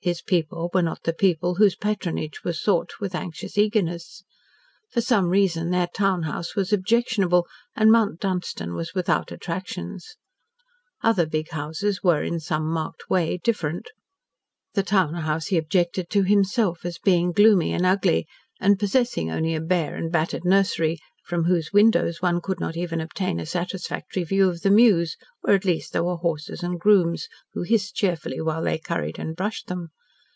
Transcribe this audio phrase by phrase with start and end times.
[0.00, 4.22] His people were not the people whose patronage was sought with anxious eagerness.
[4.92, 10.14] For some reason their town house was objectionable, and Mount Dunstan was without attractions.
[11.02, 13.90] Other big houses were, in some marked way, different.
[14.74, 18.28] The town house he objected to himself as being gloomy and ugly,
[18.60, 23.02] and possessing only a bare and battered nursery, from whose windows one could not even
[23.02, 27.28] obtain a satisfactory view of the Mews, where at least, there were horses and grooms
[27.52, 29.90] who hissed cheerfully while they curried and brushed them.